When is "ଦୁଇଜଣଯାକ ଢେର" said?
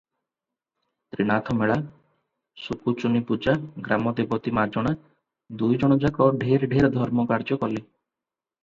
5.63-6.73